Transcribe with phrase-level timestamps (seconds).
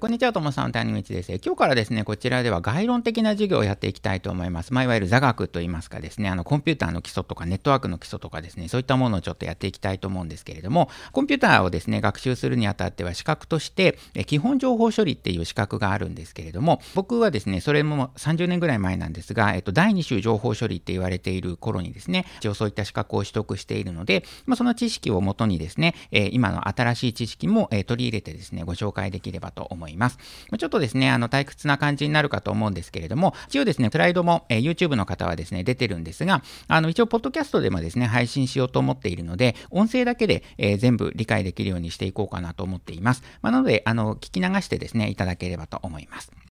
[0.00, 1.32] こんにちは、ともさん、谷口です。
[1.44, 4.72] 今日からですね、こちらでは概論的な授業をやっていきたいと思います。
[4.72, 29.87] まあ、いわゆる座学といいますかですね、あの、コンピューターの基礎とかネットワークの基礎とかですね、そういったものをちょっとやっていきたいと思うんですけれども、コンピューターをですね、学習するにあたっては資格として、基本情報処理っていう資格があるんですけれども、僕はですね、それも30年ぐらい前なんですが、えっと、第2種情報処理って言われている頃にですね、一応そういった資格を取得しているので、まあ、その知識をもとにですね、え今の新しい知識も、え取り入れてですね、ご紹介できればと思います。
[29.88, 30.18] います
[30.58, 43.22] ちょっとですね、あの、退屈な感じになるかと思うんですけれども、一応ですね、スライドも、えー、YouTube の方はですね、出てるんですが、あの、一応、ポッドキャストでもですね、配信しようと思っているので、音声だけで、えー、全部理解できるようにしていこうかなと思っています。
[43.42, 46.47] まあ、なので、あの、聞き流してですね、いただければと思います。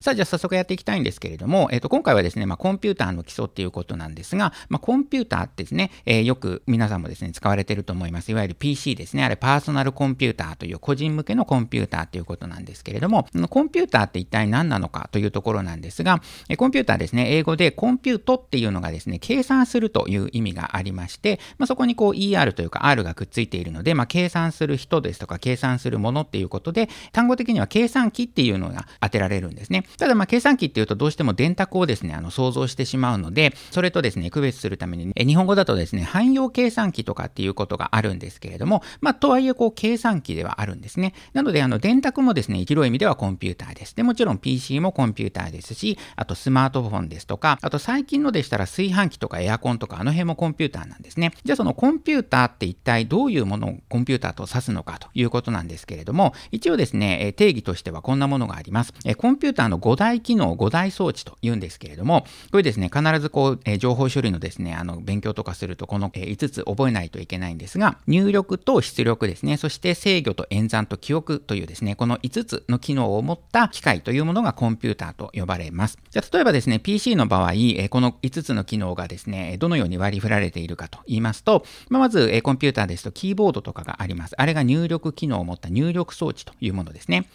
[0.00, 8.30] さあ、じゃあ早速やっていきたいんですけれども、えっ、ー、と、今回はですね、まあ、コンピューターの基礎っていうことなんですが、まあ、コンピューターってですね、えー、よく皆さんもですね、使われてると思います。
[8.30, 9.24] いわゆる PC ですね。
[9.24, 29.87] あれ、パーソナルコンピューターという個人向けのコンピューターということなんですけれども、コンピューターって一体何なのかというところなんですが、えコンピューターですね、英語でコンピュートっていうのがですね、計算するという意味がありまして、まあ、そこにこう ER というか R がくっついているので、まあ、計算する人ですとか、計算するものっていうことで、単語的には計算機っていうのが当てられるんですね。
[29.96, 41.14] ただ、まあ、計算機っていうとどうしても電卓をですね、あの想像してしまうので、それとですね、区別するために、え日本語だとですね、汎用計算機とかっていうことがあるんですけれども、まあ、とはいえこう計算機ではあるんですね。
[41.32, 43.94] なので、あの電卓もですね、広い意味ではコンピューターです。
[43.94, 51.32] で、もちろん PC もコンピューターですし、あとスマートフォンですとか、あと最近のでしたら炊飯器とかエアコンとかあの辺もコンピューターなんですね。
[51.44, 58.92] じゃあそのコンピューターって一体どういうものをコンピューターと指すのかということなんですけれども、一応ですね、定義としてはこんなものがあります。
[59.16, 75.98] コンピューターの5大機能、5大装置と言うんですけれども、これですね、必ずこう、えー、情報処理のですね、あの、勉強とかすると、この、えー、5つ覚えないといけないんですが、入力と出力ですね、そして制御と演算と記憶というですね、この5つの機能を持った機械というものがコンピューターと呼ばれます。
[76.10, 84.34] じゃ、例えばですね、PC の場合、え、この5つの機能がですね、どのように割り振られているかと言いますと、ま、まず、え、コンピューターですとキーボードとかがあります。
[84.36, 87.26] あれが入力機能を持った入力装置というものですね。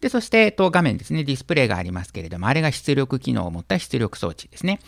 [0.00, 4.80] で、そして、えっと、画面ですね、ディスプレイがありますけれども、あれが出力機能を持った出力装置ですね。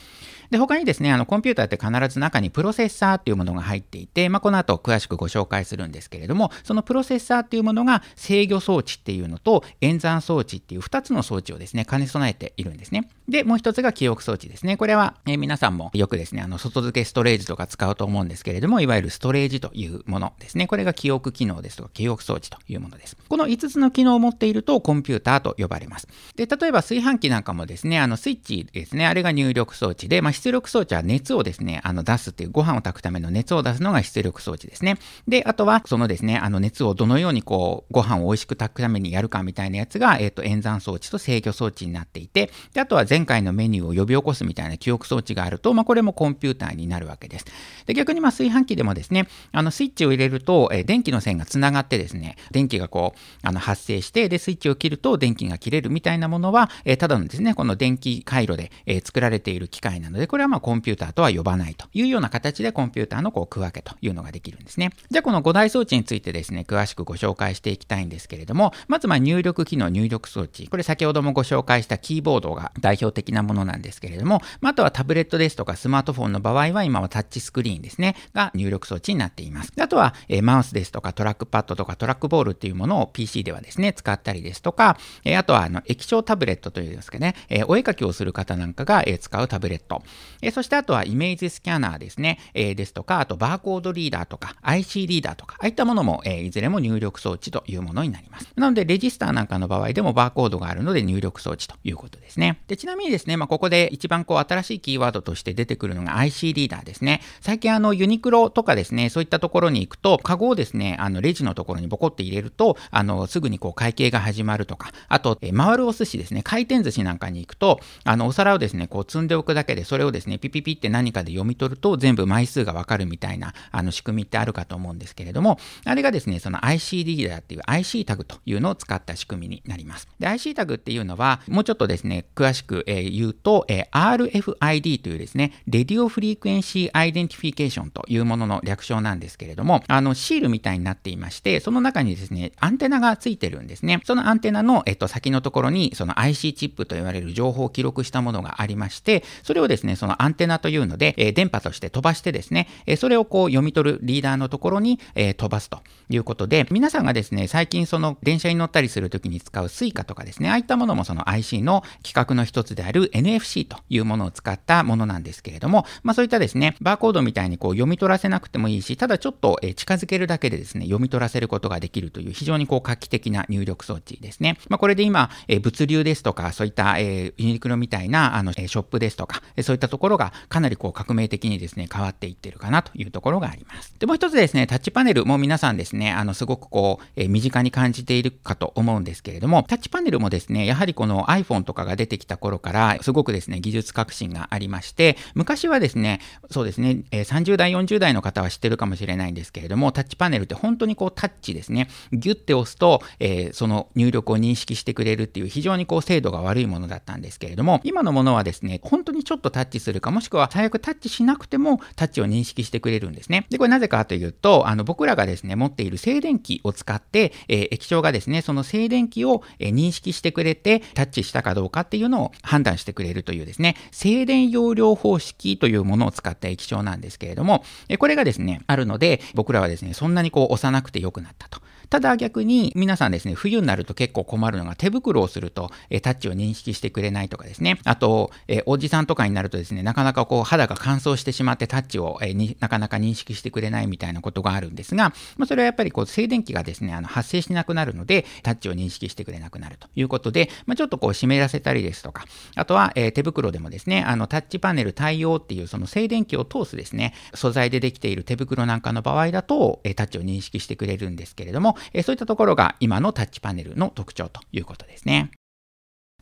[0.53, 13.09] で、他にですね、あの、コンピューターって必ず中にプロセッサーっていうものが入っていて、まあ、この後詳しくご紹介するんですけれども、そのプロセッサーっていうものが制御装置っていうのと演算装置っていう2つの装置をですね、兼ね備えているんですね。
[13.31, 14.77] で、もう一つが記憶装置ですね。
[14.77, 20.67] これは、えー、皆さんもよくですね、あの、外付けストレージとか使うと思うんですけれども、いわゆるストレージというものですね。
[20.67, 23.17] これが記憶機能ですとか、記憶装置というものです。
[23.27, 26.09] この5つの機能を持っていると、コンピューターと呼ばれます。
[26.37, 34.97] で、例えば炊飯器なんかもですね、あの、スイッチですね、あれが入力装置で、まあ、出力装置は熱をですね、あの出すっていうご飯を炊くための熱を出すのが出力装置ですね。
[35.29, 47.45] で、あとはそのですね、あの熱をどのようにこうご飯を美味しく炊くためにやるかみたいなやつが、えっ、ー、と演算装置と制御装置になっていて、で、あとは前回のメニューを呼び起こすみたいな記憶装置があると、まあこれもコンピューターになるわけです。
[47.87, 64.89] で、逆にまあ炊飯器でもですね、あのスイッチを入れると、えー、電気の線がつながってですね、電気がこう、あの発生して、で、スイッチを切ると電気が切れるみたいなものは、えー、ただのですね、この電気回路で、え作られている機械なので、これはまあコンピューターとは呼ばないというような形でコンピューターのこう区分けというのができるんですね。
[65.11, 70.69] じゃあこの5大装置についてですね、詳しくご紹介していきたいんですけれども、まずま入力機能入力装置。
[70.69, 79.73] これ先ほどもご紹介したキーボードが代表的なものなんですけれども、あとはタブレットですとかスマートフォンの場合は今はタッチスクリーンですね、が入力装置になっています。
[79.79, 90.03] あとは、え、マウスですとかトラックパッドとかトラックボールっていうものを PC ではですね、使ったりですとか、え、あとはあの液晶タブレットというんですかね、え、お絵かきをする方なんかが、え使うタブレット。
[90.41, 98.49] えそしてあとはイメージスキャナーですね、え、ですとか、あとバーコードリーダーとか IC リーダーとか、ああいったものも、え、いずれも入力装置というものになります。
[98.57, 102.61] なので、レジスターなんかの場合でもバーコードがあるので入力装置ということですね。
[102.67, 107.21] で、ちなみにですね、まあ、ここで一番こう新しいキーワードとして出てくるのが IC リーダーですね。
[107.41, 130.09] 最近あのユニクロとかですね、そういったところに行くと、カゴをですね、あのレジのところにボコって入れると、あの、すぐにこう会計が始まるとか、あと、え回るお寿司ですね、回転寿司なんかに行くと、あの、お皿をですね、こう積んでおくだけで、それをですね、ピピピって何かで読み取ると、全部枚数がわかるみたいなあの仕組みってあるかと思うんですけれども、あれがですね、その IC リーダーっていう IC タグというのを使った仕組みになります。
[130.19, 144.01] で、IC タグっていうのは、もうちょっとですね、詳しく、え、言うと、え、RFID というですね、 Radio Frequency Identification というものの略称なんですけれども、あの、シールみたいになっていまして、その中にですね、アンテナがついてるんですね。
[144.05, 174.59] そのアンテナの、えっと、先のところに、その IC チップと言われる情報を記録したものがありまして、それをですね、そのアンテナというので、え、電波として飛ばしてですね、え、それをこう読み取るリーダーのところに、え、飛ばすということで、皆さんがですね、最近その電車に乗ったりするときに使う Suica とかですね、ああいったものもその IC の規格の一つである NFC というものを使ったものなんですけれども、まあそういったですね、バーコードみたいにこう読み取らせなくてもいいし、ただちょっと近づけるだけでですね、読み取らせることができるという非常にこう画期的な入力装置ですね。
[174.69, 183.95] まあこれで今、え物流ですとか、そういった、えユニクロみたいなあのえショップですとか、そういったたところがかなりこう革命的にですね、変わっていってるかなというところがあります。
[183.99, 196.21] で、もう一つですね、タッチパネルも皆さんですね、あの、すごくこう、え身近に感じているかと思うんですけれども、タッチパネルもですね、やはりこの iPhone とかが出てきた頃から、すごくですね、技術革新がありまして、昔はですね、
[196.51, 213.47] そうですね、え30代、40代の方は知ってるかもしれないんですけれども、タッチパネルって本当にこうタッチですね、ギュッて押すと、えー、その入力を認識してくれるっていう非常にこう精度が悪いものだったんですけれども、今のものはですね、本当にちょっとタッチチするか、もしくは最悪タッチしなくてもタッチを認識してくれるんですね。
[213.51, 231.61] で、これなぜかというと、あの、僕らがですね、持っている静電気を使って、えー、液晶がですね、その静電気を、えー、認識してくれて、タッチしたかどうかっていうのを判断してくれるというですね、静電容量方式というものを使った液晶なんですけれども、えー、これがですね、あるので、僕らはですね、そんなにこう押さなくてよくなったと。
[231.93, 237.81] ただ逆に皆さんですね、冬になると結構困るのが手袋をすると、えタッチを認識してくれないとかですね。
[237.85, 252.25] あと、えおじさんとかになるとですね、なかなかこう肌が乾燥してしまってタッチを、えになかなか認識してくれないみたいなことがあるんですが、まあ、それはやっぱりこう静電気がですね、あの発生しなくなるので、タッチを認識してくれなくなるということで、まあ、ちょっとこう湿らせたりですとか、
[252.55, 265.31] あとは、え手袋でもですね、あのタッチパネル対応っていうその静電気を通すですね、素材でできている手袋なんかの場合だと、えタッチを認識してくれるんですけれども、えそういったところがが今のタッチパネルの特徴ということですね。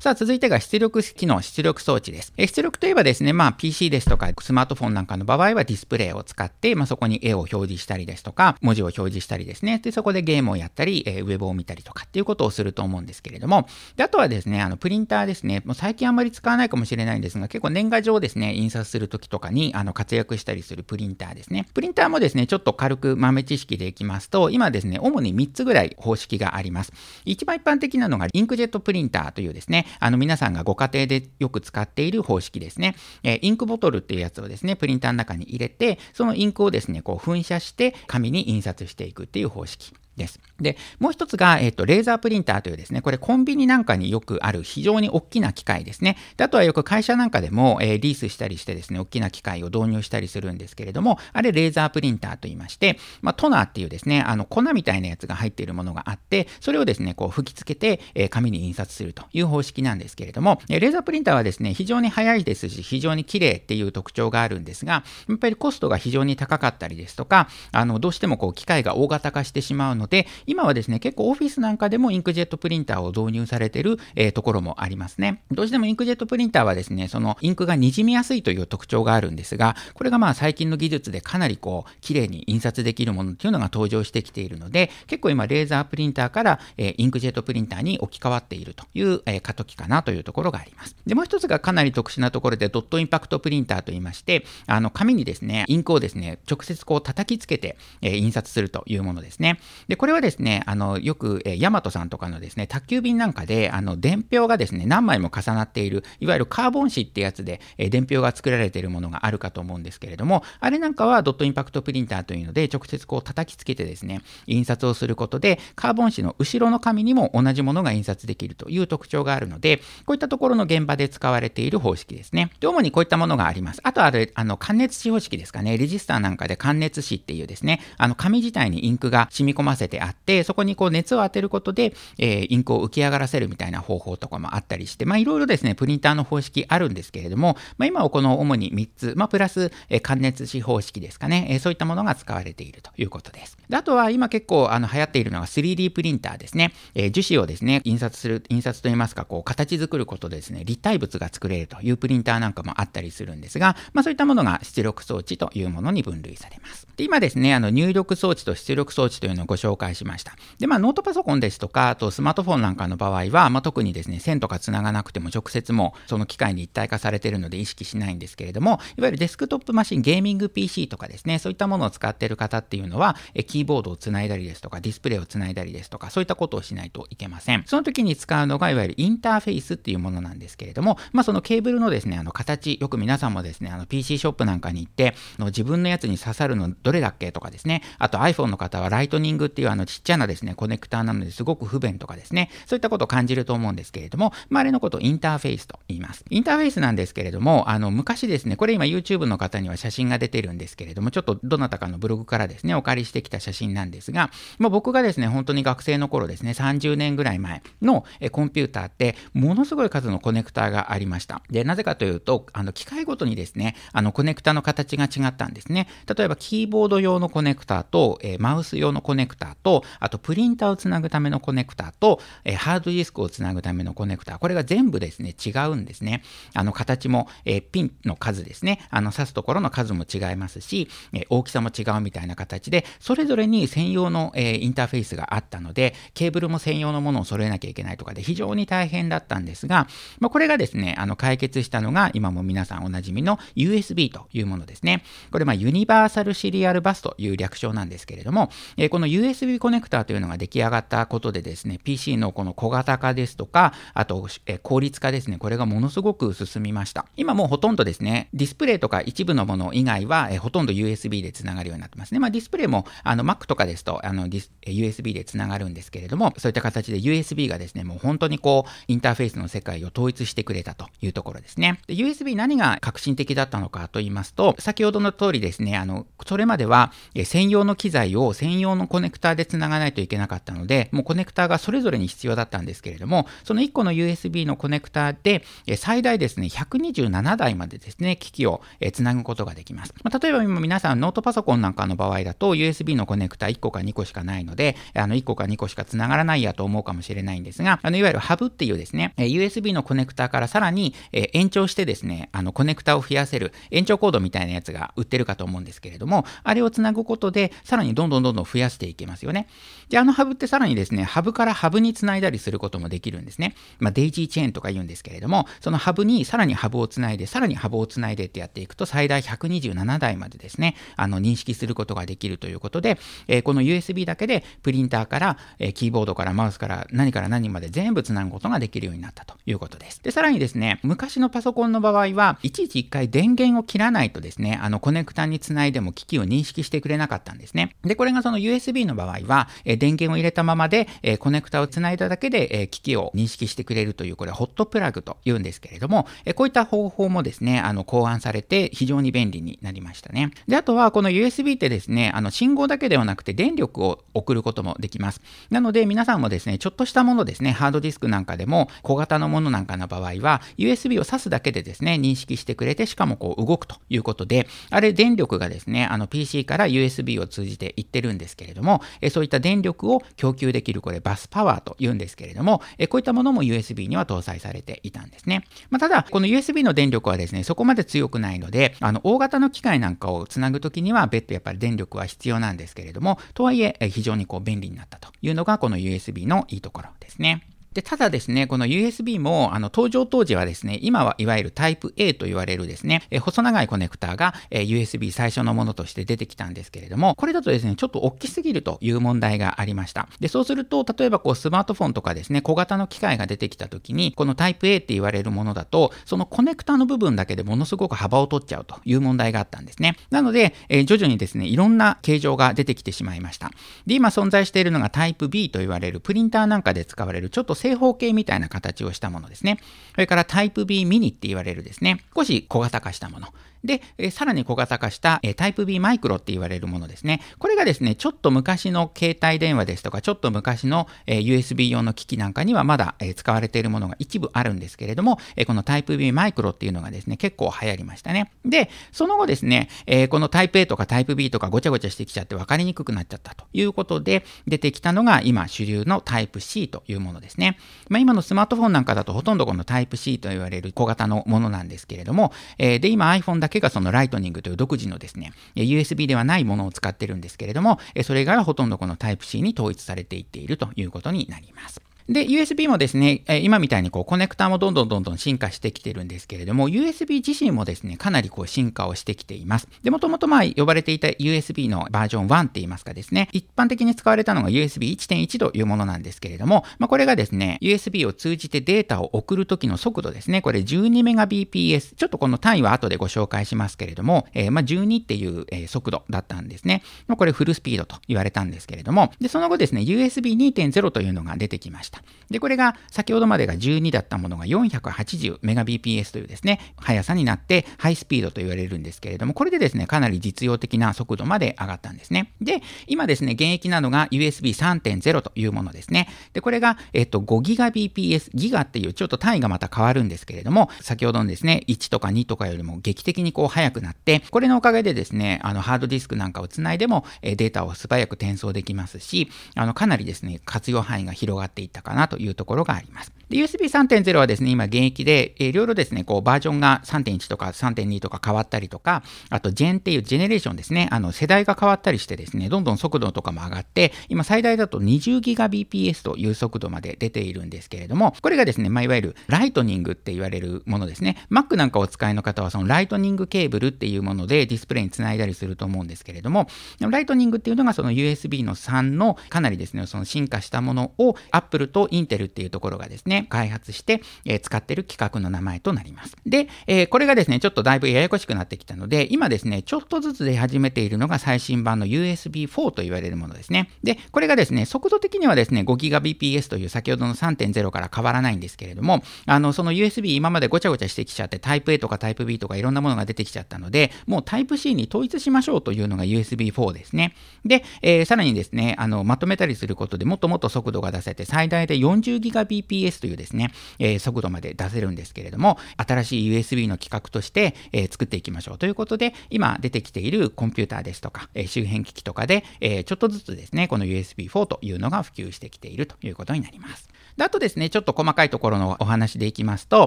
[0.00, 2.32] さあ、続いてが出力機能、出力装置です。
[2.38, 9.78] 出力といえばですね、まあ PC ですとかスマートフォンなんかの場合はディスプレイを使って、まあそこに絵を表示したりですとか、文字を表示したりですね。
[9.78, 15.60] で、そこでゲームをやったり、えー、ウェブを見たりとかっていうことをすると思うんですけれども、で、あとはですね、あの、プリンターですね。
[15.66, 21.66] もう最近あんまり使わないかもしれないんですが、結構年賀状ですね、印刷するときとかに、あの、活躍したりするプリンターですね。
[21.74, 26.94] プリンターもですね、ちょっと軽く豆知識でいきますと、今ですね、主に3つぐらい方式があります。
[27.26, 32.94] 一番一般的なのが、インクジェットプリンターというですね、あの、皆さんがご家庭でよく使っている方式ですね。
[33.22, 39.92] えー、インクボトルっていうやつをですね、プリンターの中に入れて、そのインクをですね、こう噴射して紙に印刷していくっていう方式。
[40.20, 40.38] です。
[40.60, 46.16] で、もう一つが、えっ、ー、と、レーザープリンターというですね、これコンビニなんかによくある非常に大きな機械ですね。
[46.36, 75.42] であとはよく会社なんかでも、えー、リースしたりしてですね、大きな機械を導入したりするんですけれども、あれレーザープリンターと言いまして、まあ、トナーっていうですね、あの、粉みたいなやつが入っているものがあって、それをですね、こう吹き付けて、えー、紙に印刷するという方式なんですけれども、えレーザープリンターはですね、非常に速いですし、非常に綺麗っていう特徴があるんですが、やっぱりコストが非常に高かったりですとか、あの、どうしてもこう機械が大型化してしまうので、で今はですね、結構オフィスなんかでもインクジェットプリンターを導入されてる、えー、ところもありますね。
[75.50, 90.96] どうしてもインクジェットプリンターはですね、そのインクが滲みやすいという特徴があるんですが、これがまあ最近の技術でかなりこう、綺麗に印刷できるものっていうのが登場してきているので、結構今レーザープリンターから、えー、インクジェットプリンターに置き換わっているという、えー、過渡期かなというところがあります。
[91.06, 99.60] で、もう一つがかなり特殊なところでドットインパクトプリンターといいまして、あの、紙にですね、インクをですね、直接こう叩きつけて、えー、印刷するというものですね。
[99.90, 122.52] で、これはですね、あの、よく、えー、ヤマトさんとかのですね、宅急便なんかで、あの、伝票がですね、何枚も重なっている、いわゆるカーボン紙ってやつで、えー、伝票が作られているものがあるかと思うんですけれども、あれなんかはドットインパクトプリンターというので、直接こう叩きつけてですね、印刷をすることで、カーボン紙の後ろの紙にも同じものが印刷できるという特徴があるので、こういったところの現場で使われている方式ですね。
[122.60, 123.80] で、主にこういったものがあります。
[123.82, 143.56] あとは、あの、感熱紙方式ですかね、レジスターなんかで感熱紙っていうですね、あの、紙自体にインクが染み込ませせてあって、そこにこう熱を当てることで、えー、インクを浮き上がらせるみたいな方法とかもあったりして、まあいろいろですね、プリンターの方式あるんですけれども、まあ今はこの主に3つ、まあプラス、えー、関熱紙方式ですかね、えー、そういったものが使われているということです。
[143.68, 146.72] であとは今結構あの流行っているのが 3D プリンターですね。
[146.94, 156.86] えー、樹脂をですね、印刷する、印刷といいますか、こう形作ることでですね、立体物が作れるというプリンターなんかもあったりするんですが、まあそういったものが出力装置というものに分類されます。
[156.96, 160.32] で今ですね、あの入力装置と出力装置というのをご紹紹介しました。
[160.58, 177.64] で、まあ、ノートパソコンですとか、あとスマートフォンなんかの場合は、まあ、特にですね、線とか繋がなくても直接もその機械に一体化されているので意識しないんですけれども、いわゆるデスクトップマシン、ゲーミング PC とかですね、そういったものを使っている方っていうのは、キーボードをつないだりですとか、ディスプレイをつないだりですとか、そういったことをしないといけません。
[177.66, 196.24] その時に使うのが、いわゆるインターフェースっていうものなんですけれども、まあ、そのケーブルのですね、あの形、よく皆さんもですね、あの PC ショップなんかに行って、の自分のやつに刺さるのどれだっけとかですね、あと iPhone の方はライトニングってていうあのちっちゃなですね、コネクターなのですごく不便とかですね、そういったことを感じると思うんですけれども、まあ、あれのことをインターフェースと言います。
[196.30, 211.42] インターフェースなんですけれども、あの昔ですね、これ今 YouTube の方には写真が出てるんですけれども、ちょっとどなたかのブログからですね、お借りしてきた写真なんですが、まあ、僕がですね、本当に学生の頃ですね、30年ぐらい前のコンピューターって、ものすごい数のコネクターがありました。
[211.50, 215.86] で、なぜかというと、あの機械ごとにですね、あのコネクタの形が違ったんですね。
[216.16, 226.22] 例えば、キーボード用のコネクターと、えー、マウス用のコネクターと、あとプリンターをつなぐためのコネクターと、えー、ハードディスクをつなぐためのコネクター、これが全部ですね、違うんですね。
[226.54, 239.86] あの形も、えー、ピンの数ですね、あの刺すところの数も違いますし、え大きさも違うみたいな形で、それぞれに専用の、えインターフェースがあったので、ケーブルも専用のものを揃えなきゃいけないとかで非常に大変だったんですが、
[240.18, 245.02] まあ、これがですね、あの解決したのが今も皆さんおなじみの USB というものですね。
[245.30, 257.06] これまあユニバーサルシリアルバスという略称なんですけれども、えこの USB USB コネクターというのが出来上がったことでですね、PC のこの小型化ですとか、あと、え効率化ですね、これがものすごく進みました。
[257.16, 262.20] 今もうほとんどですね、ディスプレイとか一部のもの以外は、えほとんど USB でつながるようになってますね。
[262.20, 271.80] まあ、ディスプレイもあの Mac とかですとあのディス USB でつながるんですけれども、そういった形で USB がですね、もう本当にこう、インターフェースの世界を統一してくれたというところですね。
[271.86, 285.44] で USB 何が革新的だったのかと言いますと、先ほどの通りですね、あの、それまではえ専用の機材を専用のコネクターでつながないといけなかったので、もうコネクターがそれぞれに必要だったんですけれども、その1個の USB のコネクターで、
[285.76, 289.94] 最大ですね、127台までですね、機器をつなぐことができます。
[290.02, 309.48] まあ、例えば今皆さんノートパソコンなんかの場合だと、USB のコネクタ1個か2個しかないので、あの1個か2個しかつながらないやと思うかもしれないんですが、あのいわゆるハブっていうですね、USB のコネクターからさらに延長してですね、あのコネクタを増やせる延長コードみたいなやつが売ってるかと思うんですけれども、あれをつなぐことで、さらにどんどんどんどん増やしていけますよね。
[309.88, 313.54] で、あのハブってさらにですね、ハブからハブにつないだりすることもできるんですね。
[313.78, 322.98] まあ、デイジーチェーンとか言うんですけれども、そのハブにさらにハブをつないで、さらにハブをつないでってやっていくと、最大127台までですね、あの認識することができるということで、
[323.28, 330.02] えー、この USB だけでプリンターから、えー、キーボードからマウスから何から何まで全部つなぐことができるようになったということです。
[330.02, 337.76] で、さらにですね、昔のパソコンの場合は、いちいち一回電源を切らないとですね、あのコネクタにつないでも機器を認識してくれなかったんですね。
[337.84, 350.30] で、これがその USB の場合は、え、電源を入れたままで、え、コネクタをつないだだけで、え、機器を認識してくれるという、これはホットプラグと言うんですけれども、え、こういった方法もですね、あの考案されて非常に便利になりましたね。
[350.46, 355.20] で、あとはこの USB ってですね、あの信号だけではなくて電力を送ることもできます。
[355.50, 375.44] なので皆さんもですね、ちょっとしたものですね、ハードディスクなんかでも小型のものなんかの場合は、USB を挿すだけでですね、認識してくれて、しかもこう動くということで、あれ電力がですね、あの PC から USB を通じていってるんですけれども、えそういった電力を供給できる、これバスパワーと言うんですけれども、えこういったものも USB には搭載されていたんですね。
[375.70, 387.46] まあ、ただ、この USB の電力はですね、そこまで強くないので、あの大型の機械なんかをつなぐときには別途やっぱり電力は必要なんですけれども、とはいえ非常にこう便利になったというのがこの USB のいいところですね。
[387.72, 400.08] で、ただですね、この USB も、あの、登場当時はですね、今はいわゆるタイプ A と言われるですね、え細長いコネクターが、え USB 最初のものとして出てきたんですけれども、これだとですね、ちょっと大きすぎるという問題がありました。
[400.18, 409.96] で、そうすると、例えばこう、スマートフォンとかですね、小型の機械が出てきた時に、このタイプ A って言われるものだと、そのコネクターの部分だけでものすごく幅を取っちゃうという問題があったんですね。
[410.10, 413.52] なので、え徐々にですね、いろんな形状が出てきてしまいました。
[413.86, 419.58] で、今存在しているのがタイプ B と言われるプリンターなんかで使われるちょっと正方形みたいな形をしたものですね。
[419.92, 423.28] それからタイプ B ミニって言われるですね、少し小型化したもの。
[423.64, 427.20] で、さらに小型化した、タイプ B マイクロって言われるものですね。
[427.38, 438.32] これがですね、ちょっと昔の携帯電話ですとか、ちょっと昔の、USB 用の機器なんかにはまだ、使われているものが一部あるんですけれども、このタイプ B マイクロっていうのがですね、結構流行りましたね。
[438.44, 439.68] で、その後ですね、
[440.10, 447.58] このタイプ A とかタイプ B とかごちゃごちゃしてきちゃって分かりにくくなっちゃったということで、出てきたのが今主流のタイプ C というものですね。
[447.88, 461.89] まあ、今のスマートフォンなんかだとほとんどこのタイプ C と言われる小型のものなんですけれども、で、今 iPhone だけがそのライトニングという独自のですね、USB ではないものを使ってるんですけれども、それがほとんどこの Type-C に統一されていっているということになります。
[462.10, 469.68] で、USB もですね、今みたいにこうコネクターもどんどんどんどん進化してきてるんですけれども、USB 自身もですね、かなりこう進化をしてきています。
[469.84, 486.82] で、もともとまあ呼ばれていた USB のバージョン1って言いますかですね、一般的に使われたのが USB1.1 というものなんですけれども、まあ、これがですね、USB を通じてデータを送るときの速度ですね、これ 12Mbps、ちょっとこの単位は後でご紹介しますけれども、えー、まあ12っていう、え速度だったんですね。
[487.06, 491.99] まあ、これフルスピードと言われたんですけれども、で、その後ですね、USB2.0 というのが出てきました。
[492.30, 502.32] で、これが先ほどまでが12だったものが 480Mbps というですね、速さになってハイスピードと言われるんですけれども、これでですね、かなり実用的な速度まで上がったんですね。
[502.40, 506.08] で、今ですね、現役なのが USB3.0 というものですね。
[506.32, 523.12] で、これが、えっと、5GBps、ギガっていうちょっと単位がまた変わるんですけれども、先ほどのですね、1とか2とかよりも劇的にこう速くなって、これのおかげでですね、あの、ハードディスクなんかをつないでも、えデータを素早く転送できますし、あの、かなりですね、活用範囲が広がっていったかなというところがあります。
[523.30, 541.24] USB3.0 はですね、今現役で、えー、いろいろですね、こうバージョンが3.1とか3.2とか変わったりとか、あと Gen っていうジェネレーションですね、あの世代が変わったりしてですね、どんどん速度とかも上がって、今最大だと 20GBps という速度まで出ているんですけれども、これがですね、まあ、いわゆるライトニングって言われるものですね。
[541.30, 546.48] Mac なんかお使いの方はそのライトニングケーブルっていうものでディスプレイにつないだりすると思うんですけれども、
[546.80, 556.16] ライトニングっていうのがその USB の3のかなりですね、その進化したものを Apple と Intel っていうところがですね、開発して、えー、使ってる規格の名前となります。
[556.26, 563.70] で、えー、これがですね、ちょっとだいぶややこしくなってきたので、今ですね、ちょっとずつ出始めているのが最新版の USB4 と言われるものですね。
[563.82, 577.14] で、これがですね、速度的にはですね、5GBps という先ほどの3.0から変わらないんですけれども、あの、その USB 今までごちゃごちゃしてきちゃって、タイプ A とかタイプ B とかいろんなものが出てきちゃったので、もうタイプ C に統一しましょうというのが USB4 ですね。
[577.44, 596.88] で、えー、さらにですね、あの、まとめたりすることでもっともっと速度が出せて、最大で 40GBps というですね、えー、速度まで出せるんですけれども、新しい USB の規格として、えー、作っていきましょうということで、今出てきているコンピューターですとか、えー、周辺機器とかで、えちょっとずつですね、この USB4 というのが普及してきているということになります。
[597.16, 599.86] で、あとですね、ちょっと細かいところのお話でいきますと、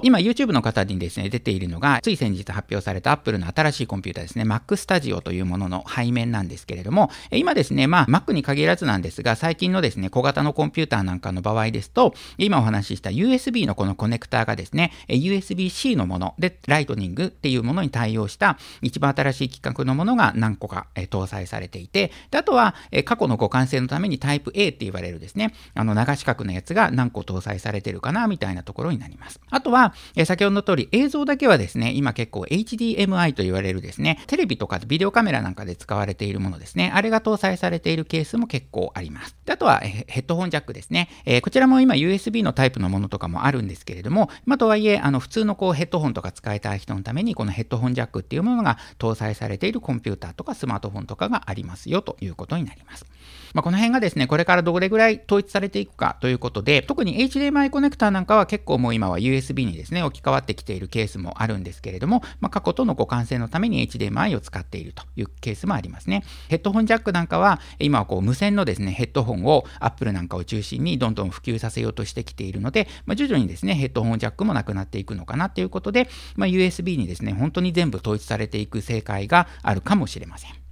[0.04, 29.40] 今 YouTube の方にですね、出ているのが、つい先日発表された Apple の新しいコンピューターですね、Mac Studio というものの背面なんですけれども、今ですね、まあ Mac に限らずなんですが、最近のですね、小型のコンピューターなんかの場合ですと、今お話しした USB のこのコネクターがですね、USB-C のもので、ライトニングっていうものに対応した一番新しい規格のものが何個か搭載されていて、であとは過去の互換性のためにタイプ A って言われるですね、あの長四角のやつが何個こう搭載されてるかなみたいなところになります。
[29.48, 39.34] あとは、え先ほどの通り映像だけはですね、今結構 HDMI と言われるですね、テレビとかビデオカメラなんかで使われているものですね、あれが搭載されているケースも結構あります。
[39.46, 53.06] であとはえヘッドホンジャックですね、えー、こちらも今 USB のタイプのものとかもあるんですけれども、まあ、とはいえ、あの普通のこうヘッドホンとか使いたい人のために、このヘッドホンジャックっていうものが搭載されているコンピューターとかスマートフォンとかがありますよということになります。
[53.54, 66.24] まあ、この辺がですね、これからどれぐらい統一されていくかということで、特に HDMI コネクターなんかは結構もう今は USB にですね、置き換わってきているケースもあるんですけれども、まあ、過去との互換性のために HDMI を使っているというケースもありますね。
[66.48, 80.63] ヘッドホンジャックなんかは、今はこう無線のですね、ヘッドホンを Apple なんかを中心にどんどん普及させようとしてきているので、まあ、徐々にですね、ヘッドホンジャックもなくなっていくのかなということで、まあ、USB にですね、本当に全部統一されていく正解があるかもしれません。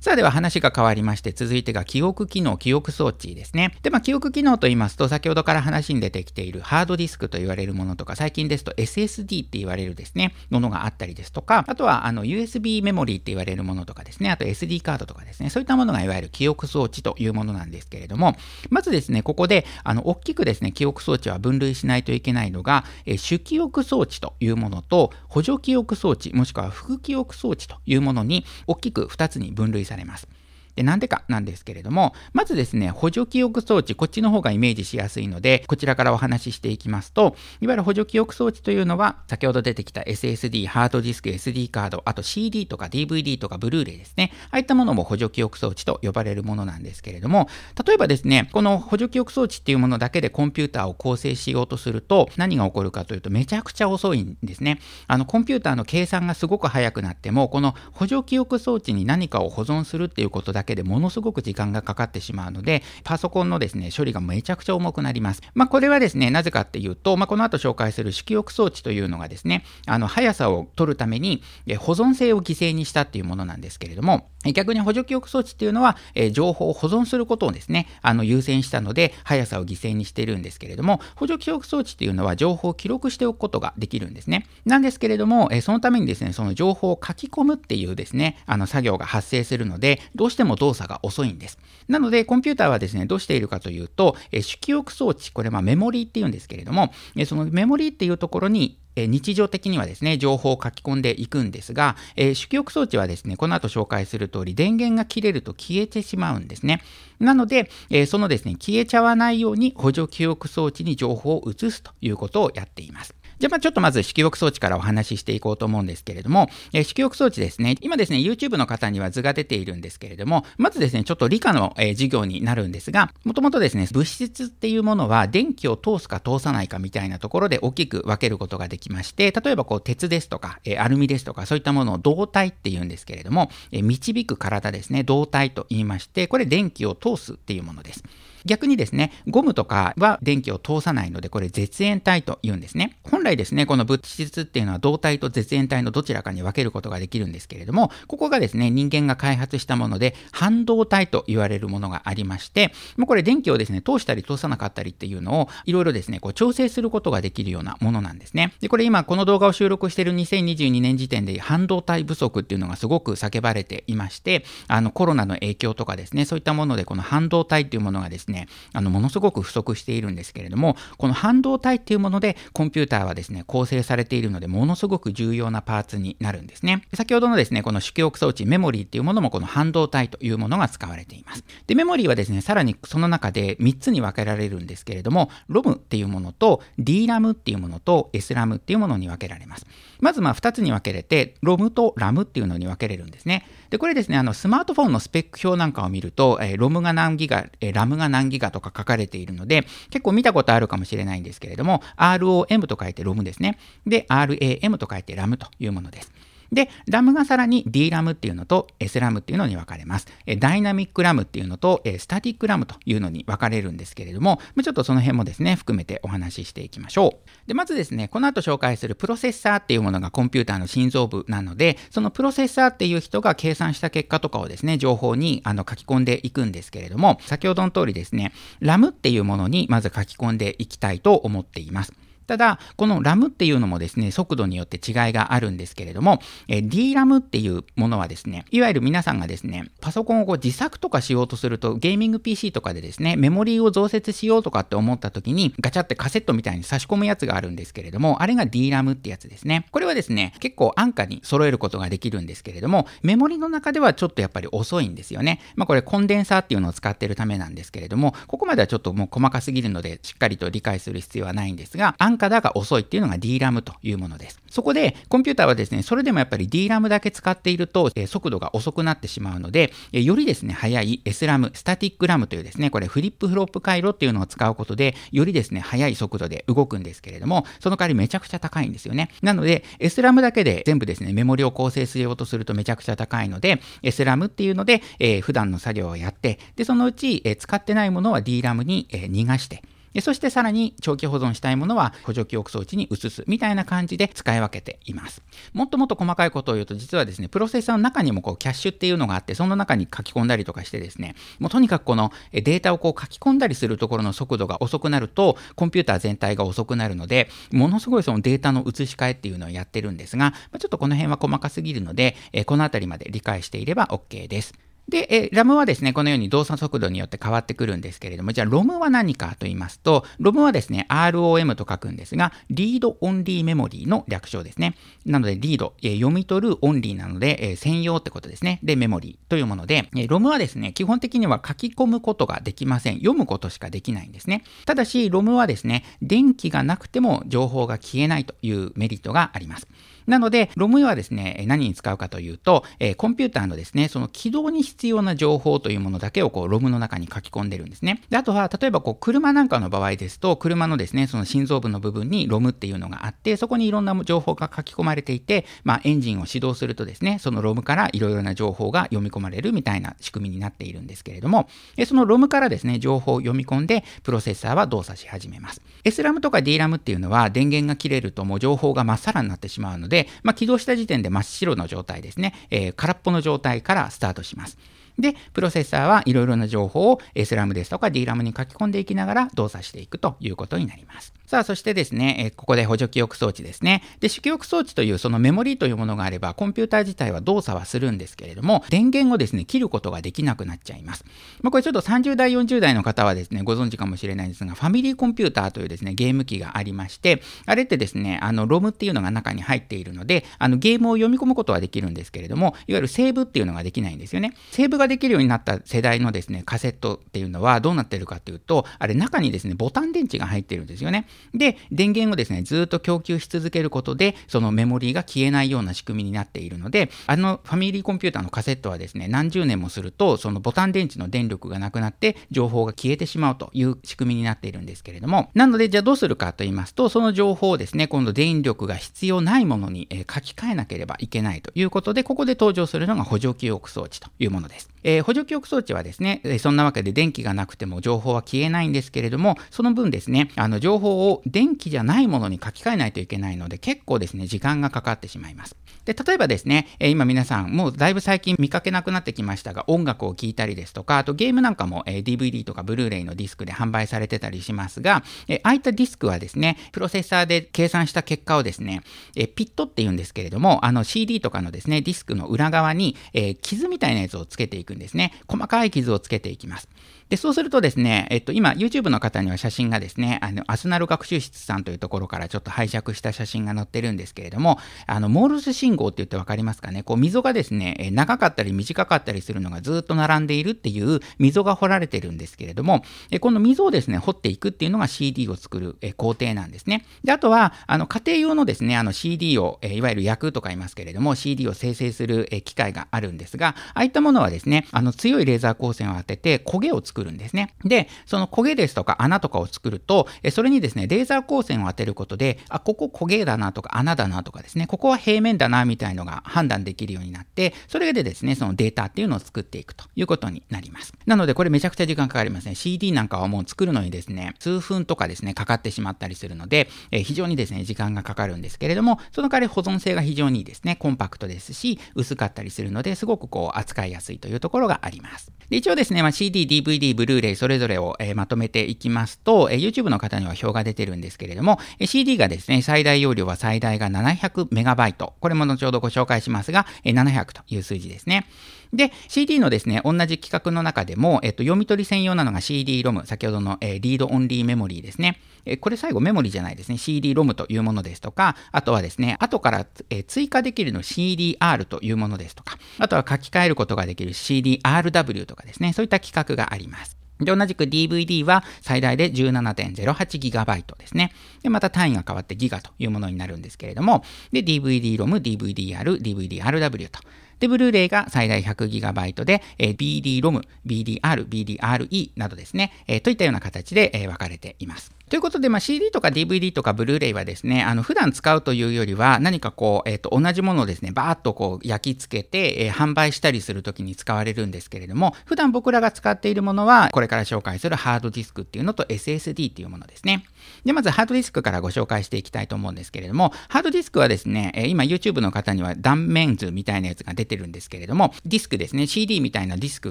[0.00, 3.76] さあでは話が変わりまして、続いてが記憶機能、記憶装置ですね。
[3.82, 18.36] で、まあ記憶機能と言いますと、先ほどから話に出てきているハードディスクと言われるものとか、最近ですと SSD って言われるですね、ものがあったりですとか、あとはあの USB メモリーって言われるものとかですね、あと SD カードとかですね、そういったものがいわゆる記憶装置というものなんですけれども、
[18.70, 30.39] まずですね、ここで、あの、大きくですね、記憶装置は分類しないといけないのが、え主記憶装置というものと、補助記憶装置、もしくは副記憶装置というものに、大きく2つに分類されます。
[30.80, 44.32] で、なんでかなんですけれども、まずですね、補助記憶装置、こっちの方がイメージしやすいので、こちらからお話ししていきますと、いわゆる補助記憶装置というのは、先ほど出てきた SSD、ハードディスク、SD カード、あと CD とか DVD とかブルーレイですね。
[44.44, 47.48] ああいったものも補助記憶装置と呼ばれるものなんですけれども、
[47.86, 54.80] 例えばですね、この補助記憶装置っていうものだけでコンピューターを構成しようとすると、何が起こるかというと、めちゃくちゃ遅いんですね。
[55.08, 65.42] あの、コンピューターの計算がすごく速くなっても、この補助記憶装置に何かを保存するっていうことだけけでものすごく時間がかかってしまうので、パソコンのですね、処理がめちゃくちゃ重くなります。
[65.54, 71.42] まあ、これはですね、なぜかっていうと、まあ、この後紹介する色翼装置というのがですね、あの、速さを取るために、
[71.78, 84.46] 保存性を犠牲にしたっていうものなんですけれども、逆に補助記憶装置っていうのは、え情報を保存することをですね、あの優先したので、速さを犠牲にしているんですけれども、補助記憶装置っていうのは情報を記録しておくことができるんですね。
[84.64, 91.58] なんですけれども、えそのためにですね、その情報を書き込むっていうですね、あの作業が発生するので、どうしても動作が遅いんです。
[91.88, 106.82] なので、コンピューターはですね、どうしているかというと、え主記憶装置、これまメモリーっていうんですけれども、えそのメモリーっていうところにえ日常的にはですね、情報を書き込んでいくんですが、えー、主記憶装置はですね、この後紹介する通り、電源が切れると消えてしまうんですね。
[107.18, 113.14] なので、えー、そのですね、消えちゃわないように補助記憶装置に情報を移すということをやっています。
[113.40, 138.04] じゃあ、まあちょっとまず色憶装置からお話ししていこうと思うんですけれども、えー、色憶装置ですね、今ですね、YouTube の方には図が出ているんですけれども、まずですね、ちょっと理科の、えー、授業になるんですが、もともとですね、物質っていうものは電気を通すか通さないかみたいなところで大きく分けることができまして、例えばこう鉄ですとか、えー、アルミですとか、そういったものを導体っていうんですけれども、えー、導く体ですね、導体と言いまして、これ電気を通すっていうものです。
[138.44, 142.96] 逆にですね、ゴムとかは電気を通さないので、これ絶縁体と言うんですね。
[143.04, 158.52] 本来ですね、この物質っていうのは導体と絶縁体のどちらかに分けることができるんですけれども、ここがですね、人間が開発したもので、半導体と言われるものがありまして、もうこれ電気をですね、通したり通さなかったりっていうのを、いろいろですね、こう調整することができるようなものなんですね。
[158.60, 176.82] で、これ今この動画を収録している2022年時点で半導体不足っていうのがすごく叫ばれていまして、あのコロナの影響とかですね、そういったものでこの半導体っていうものがですね、ねあのものすごく不足しているんですけれども、この半導体っていうものでコンピューターはですね、構成されているので、ものすごく重要なパーツになるんですね。
[176.94, 181.44] 先ほどのですね、この主記憶装置、メモリーっていうものもこの半導体というものが使われています。
[181.66, 189.66] で、メモリーはですね、さらにその中で3つに分けられるんですけれども、ROM っていうものと DRAM っていうものと SRAM っていうものに分けられます。
[190.00, 193.46] まずまあ2つに分けれて、ROM とラムっていうのに分けれるんですね。
[193.70, 203.58] で、これですね、あのスマートフォンのスペック表なんかを見ると、えー、ROM が何ギガ、えー、RAM が何ギガとか書かれているので、結構見たことあるかもしれないんですけれども、ROM と書いて ROM ですね。
[203.86, 206.12] で、RAM と書いて RAM というものです。
[206.52, 210.06] で、RAM がさらに DRAM っていうのと SRAM っていうのに分かれます。
[210.38, 217.48] ダイナミック RAM っていうのとスタティック RAM というのに分かれるんですけれども、ちょっとその辺もですね、含めてお話ししていきましょう。
[217.48, 231.92] で、まずですね、この後紹介するプロセッサーっていうものがコンピューターの心臓部なので、そのプロセッサーっていう人が計算した結果とかをですね、情報にあの書き込んでいくんですけれども、先ほどの通りですね、RAM っていうものにまず書き込んでいきたいと思っています。
[232.30, 249.66] ただ、この RAM っていうのもですね、速度によって違いがあるんですけれども、え DRAM っていうものはですね、いわゆる皆さんがですね、パソコンをこう自作とかしようとすると、ゲーミング PC とかでですね、メモリーを増設しようとかって思った時に、ガチャってカセットみたいに差し込むやつがあるんですけれども、あれが DRAM ってやつですね。
[249.72, 255.40] これはですね、結構安価に揃えることができるんですけれども、メモリの中ではちょっとやっぱり遅いんですよね。
[255.56, 264.40] まあこれコンデンサーっていうのを使ってるためなんですけれども、ここまではちょっともう細かすぎるので、しっかりと理解する必要はないんですが、安価だが遅いっていうのが DRAM というものです。
[264.50, 279.10] そこで、コンピューターはですね、それでもやっぱり DRAM だけ使っていると、え速度が遅くなってしまうので、えよりですね、速い SRAM、スタティックラムというですね、これフリップフロップ回路っていうのを使うことで、よりですね、速い速度で動くんですけれども、その代わりめちゃくちゃ高いんですよね。
[279.22, 289.62] なので、SRAM だけで全部ですね、メモリを構成しようとするとめちゃくちゃ高いので、SRAM っていうので、えー、普段の作業をやって、で、そのうち、えー、使ってないものは DRAM に、えー、逃がして、
[290.00, 295.22] そしてさらに長期保存したいものは補助記憶装置に移すみたいな感じで使い分けています。
[295.52, 314.54] もっともっと細かいことを言うと実はですね、プロセッサーの中にもこうキャッシュっていうのがあって、その中に書き込んだりとかしてですね、もうとにかくこのデータをこう書き込んだりするところの速度が遅くなると、コンピューター全体が遅くなるので、ものすごいそのデータの移し替えっていうのをやってるんですが、ちょっとこの辺は細かすぎるので、この辺りまで理解していれば OK です。
[314.90, 324.74] で、え RAM はですね、このように動作速度によって変わってくるんですけれども、じゃあ ROM は何かと言いますと、ROM はですね、ROM と書くんですが、Read Only Memory の略称ですね。
[325.06, 328.58] なので、リード、え読み取るオンリーなので、え専用ってことですね。
[328.62, 332.94] で、メモリーというもので、え ROM はですね、基本的には書き込むことができません。
[332.96, 334.42] 読むことしかできないんですね。
[334.66, 339.68] ただし、ROM はですね、電気がなくても情報が消えないというメリットがあります。
[340.06, 348.02] なので、ロムはですね、何に使うかというと、え、コンピューターのですね、その起動に必要な情報というものだけをこう、ロムの中に書き込んでるんですね。
[348.10, 361.48] で、あとは、例えばこう、車なんかの場合ですと、車のですね、その心臓部の部分にロムっていうのがあって、そこにいろんな情報が書き込まれていて、まあ、エンジンを始動するとですね、そのロムからいろいろな情報が読み込まれるみたいな仕組みになっているんですけれども、
[361.86, 365.60] そのロムからですね、情報を読み込んで、プロセッサーは動作し始めます。
[365.84, 374.56] SRAM とか DRAM っていうのは、電源が切れるともう情報がまっさらになってしまうので、でまあ、起動した時点で真っ白の状態ですね、えー、空っぽの状態からスタートします。
[374.98, 381.12] で、プロセッサーはいろいろな情報を SRAM ですとか DRAM に書き込んでいきながら動作していくということになります。
[381.30, 383.84] さあ、そしてですね、えここで補助記憶装置ですね。
[384.00, 391.04] で、主記憶装置というそのメモリーというものがあれば、コンピューター自体は動作はするんですけれども、電源をですね、切ることができなくなっちゃいます。
[391.40, 404.34] まあ、これちょっと30代、40代の方はですね、ご存知かもしれないんですが、ファミリーコンピューターというですね、ゲーム機がありまして、あれってですね、あの、ロムっていうのが中に入っているので、あの、ゲームを読み込むことはできるんですけれども、いわゆるセーブっていうのができないんですよね。
[404.50, 411.06] セーブができるようになった世代のですね、カセットっていうのはどうなってるかっていうと、あれ中にですね、ボタン電池が入ってるんですよね。
[411.34, 434.70] で、電源をですね、ずっと供給し続けることで、そのメモリーが消えないような仕組みになっているので、あのファミリーコンピューターのカセットはですね、何十年もすると、そのボタン電池の電力がなくなって、情報が消えてしまうという仕組みになっているんですけれども、なので、じゃあどうするかと言いますと、その情報をですね、今度電力が必要ないものに、書き換えなければいけないということで、ここで登場するのが補助記憶装置というものです。
[434.82, 445.56] えー、補助記憶装置はですね、そんなわけで電気がなくても情報は消えないんですけれども、その分ですね、あの情報を電気じゃないものに書き換えないといけないので、結構ですね、時間がかかってしまいます。
[445.84, 458.82] で、例えばですね、え今皆さん、もうだいぶ最近見かけなくなってきましたが、音楽を聴いたりですとか、あとゲームなんかも、え DVD とかブルーレイのディスクで販売されてたりしますが、えああいったディスクはですね、プロセッサーで計算した結果をですね、
[459.16, 465.12] えピットって言うんですけれども、あの CD とかのですね、ディスクの裏側に、え傷みたいなやつをつけていくんですね。
[465.28, 466.68] 細かい傷をつけていきます。
[467.10, 482.84] で、そうするとですね、えっと、今、YouTube の方には写真がですね、あの、アスナル学習室さんというところからちょっと拝借した写真が載ってるんですけれども、あの、モールス信号って言ってわかりますかね、こう、溝がですね、長かったり短かったりするのがずっと並んでいるっていう溝が掘られてるんですけれども、
[483.20, 486.86] この溝をですね、掘っていくっていうのが CD を作る工程なんですね。
[487.02, 497.54] で、あとは、あの、家庭用のですね、あの CD を、いわゆる焼くとか言いますけれども、CD を生成する機械があるんですが、ああいったものはですね、あの、強いレーザー光線を当てて焦げを作る作るんですね。
[497.64, 510.92] で、その焦げですとか穴とかを作ると、それにですね、レーザー光線を当てることで、あ、ここ焦げだなとか穴だなとかですね、ここは平面だなみたいのが判断できるようになって、それでですね、そのデータっていうのを作っていくということになります。
[511.06, 512.54] なので、これめちゃくちゃ時間かかりますね。
[512.54, 525.32] CD なんかはもう作るのにですね、数分とかですね、かかってしまったりするので、え非常にですね、時間がかかるんですけれども、その代わり保存性が非常にいいですね、コンパクトですし、薄かったりするので、すごくこう扱いやすいというところがあります。
[525.50, 535.12] で一応ですね、まあ、CD、DVD、ブルーレイ、それぞれを、えー、まとめていきますと、えー、YouTube の方には表が出てるんですけれども、えー、CD がですね、最大容量は最大が 700MB。
[535.18, 538.26] これも後ほどご紹介しますが、えー、700という数字ですね。
[538.72, 545.18] で、CD のですね、同じ規格の中でも、えっと、読み取り専用なのが CD-ROM、先ほどの、えー、リードオンリーメモリーですね。
[545.44, 546.78] えー、これ最後メモリーじゃないですね。
[546.78, 556.96] CD-ROM というものですとか、あとはですね、後から、えー、追加できるの CDR というものですとか、あとは書き換えることができる CDRW とかですね、そういった規格があります。
[557.24, 561.12] で、同じく DVD は最大で 17.08GB ですね。
[561.42, 567.00] で、また単位が変わってギガというものになるんですけれども、で、DVD-ROM、DVD-R、DVD-RW と。
[567.40, 574.92] で、ブルーレイが最大 100GB で、えー、BD-ROM、BDR、BDRE などですね、えー、といったような形で、えー、分かれています。
[575.10, 590.24] ということで、まあ、CD とか DVD とかブルーレイはですね、あの普段使うというよりは、何かこう、えっ、ー、と、同じものをですね、バーッとこう焼き付けて、えー、販売したりするときに使われるんですけれども、普段僕らが使っているものは、これから紹介するハードディスクっていうのと SSD っていうものですね。
[590.64, 599.90] で、まずハードディスクからご紹介していきたいと思うんですけれども、ハードディスクはですね、えー、今 YouTube の方には断面図みたいなやつが出てるんですけれども、ディスクですね、CD みたいなディスク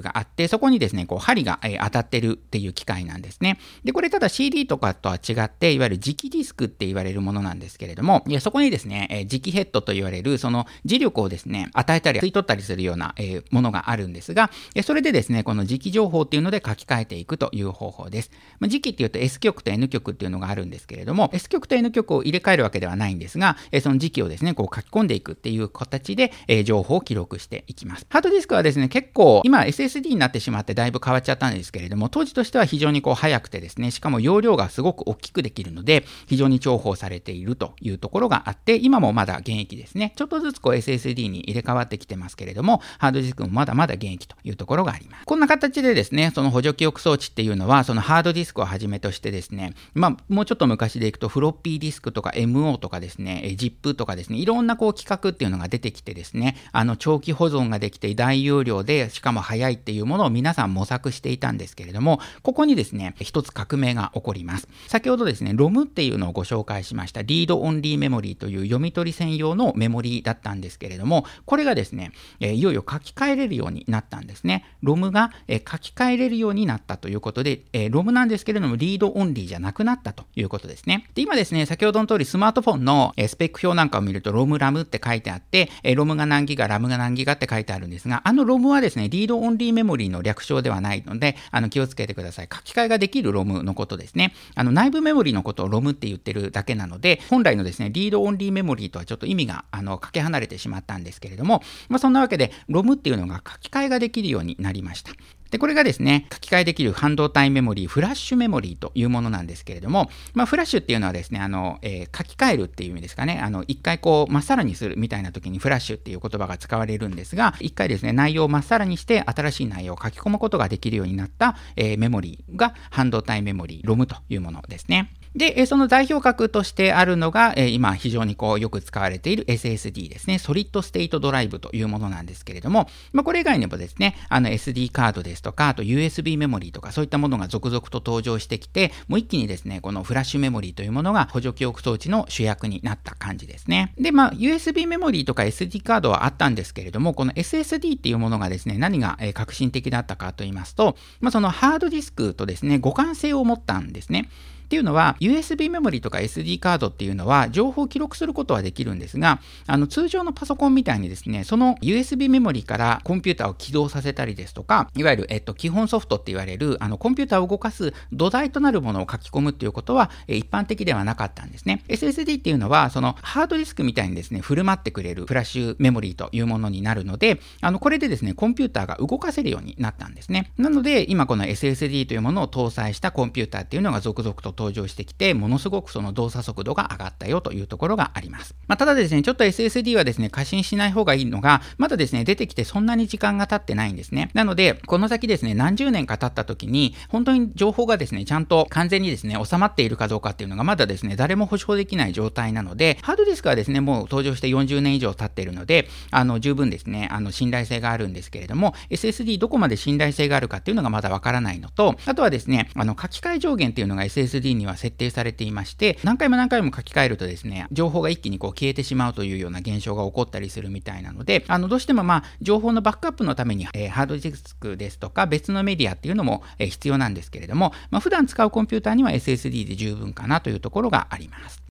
[0.00, 3.58] があって、そこにですね、こう針が、え、当たってるっていう機械なんですね。
[3.84, 14.50] で、これただ CD とかとは違って、いわゆる磁気ディスクって言われるものなんですけれども、いやそこにですね、えー、磁気ヘッドと言われる、その磁力をですね、与えたり吸い取ったりするような、えー、ものがあるんですが、
[14.82, 18.30] それでですね、この磁気情報っていうので書き換えていくという方法です。
[18.58, 28.06] まあ、磁気っていうと S 極と N 極っていうのがあるんですけれども、S 極と N 極を入れ替えるわけではないんですが、えその磁気をですね、こう書き込んでいくっていう形で、え情報を記録していきます。
[28.08, 40.12] ハードディスクはですね、結構、今 SSD になってしまってだいぶ変わっちゃったんですけれども、当時としては非常にこう速くてですね、しかも容量がすごく大きくできるので、非常に重宝されているというところがあって、今もまだ現役ですね。
[40.16, 45.24] ちょっとずつこう SSD に入れ替わってきてますけれども、ハードディスクもまだまだ現役というところがあります。
[45.26, 64.68] こんな形でですね、その補助記憶装置っていうのは、そのハードディスクをはじめとしてですね、まあ、もうちょっと昔でいくとフロッピーディスクとか MO とかですね、ZIP とかですね、いろんなこう企画っていうのが出てきてですね、あの長期保存ができて大容量で、しかも速いっていうものを皆さん模索していたんですけれども、ここにですね、一つ革命が起こります。
[64.90, 74.64] 先ほどですね、ROM っていうのをご紹介しました、リードオンリーメモリーという読み取り専用のメモリーだったんですけれども、これがですね、えいよいよ書き換えれるようになったんですね。
[74.82, 81.06] ROM が、え書き換えれるようになったということで、え ROM なんですけれども、リードオンリーじゃなくなったということですね。
[81.14, 92.48] で、今ですね、先ほどの通りスマートフォンの、えスペック表なんかを見ると、ROM、RAM って書いてあって、え ROM が何ギガ、RAM が何ギガって書いてあるんですが、あの ROM はですね、リードオンリーメモリーの略称ではないので、あの気をつけてください。
[92.52, 94.34] 書き換えができる ROM のことですね。
[94.56, 105.12] あの内部メモリーのことを ROM って言ってるだけなので、本来のですね、リードオンリーメモリーとはちょっと意味が、あの、かけ離れてしまったんですけれども、まあ、そんなわけで、ROM っていうのが書き換えができるようになりました。
[105.50, 125.12] で、これがですね、書き換えできる半導体メモリー、フラッシュメモリーというものなんですけれども、まあ、フラッシュっていうのはですね、あの、えー、書き換えるっていう意味ですかね、あの、一回こう、まっさらにするみたいな時にフラッシュっていう言葉が使われるんですが、一回ですね、内容をまっさらにして新しい内容を書き込むことができるようになった、えー、メモリーが半導体メモリー、ロムというものですね。
[125.34, 130.38] で、その代表格としてあるのが、今非常にこうよく使われている SSD ですね。
[130.38, 143.94] ソリッドステートドライブというものなんですけれども、まあ、これ以外にもですね、あの SD カードですとか、あと USB メモリーとかそういったものが続々と登場してきて、もう一気にですね、このフラッシュメモリーというものが補助記憶装置の主役になった感じですね。
[143.98, 154.28] で、まあ USB メモリーとか SD カードはあったんですけれども、この SSD っていうものがですね、何が革新的だったかと言いますと、まあ、そのハードディスクとですね、互換性を持ったんですね。
[154.70, 171.82] っていうのは、USB メモリとか SD カードっていうのは、情報を記録することはできるんですが、あの通常のパソコンみたいにですね、その USB メモリからコンピューターを起動させたりですとか、いわゆる、えっと、基本ソフトって言われる、あのコンピューターを動かす土台となるものを書き込むっていうことは、一般的ではなかったんですね。
[171.88, 180.52] SSD っていうのは、そのハードディスクみたいにですね、振る舞ってくれるフラッシュメモリーというものになるので、あのこれでですね、コンピューターが動かせるようになったんですね。
[180.58, 188.54] なので、今この SSD というものを搭載したコンピューターっていうのが続々と登場してきて、ものすごくその動作速度が上がったよというところがあります。
[188.68, 194.30] まあ、ただですね、ちょっと SSD はですね、過信しない方がいいのが、まだですね、出てきてそんなに時間が経ってないんですね。
[194.34, 231.69] なので、この先ですね、何十年か経った時に、本当に情報がですね、ちゃんと完全にですね、収まっているかどうかっていうのがまだですね、誰も保証できない状態なので、ハードディスクはですね、もう登場して40年以上経っているので、あの、十分ですね、あの、信頼性があるんですけれども、SSD どこまで信頼性があるかっていうのがまだわからないのと、あとはですね、あの、書き換え上限っていうのが SSD には設定されていまして、何回も何回も書き換えるとですね、情報が一気にこう消えてしまうというような現象が起こったりするみたいなので、あの、どうしてもまあ、情報のバックアップのために、えー、ハードディスクですとか別のメディアっていうのも、えー、必要なんですけれども、まあ、普段使うコンピューターには SSD で十分かなというところがあります。